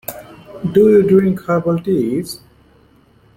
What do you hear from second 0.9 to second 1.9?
drink herbal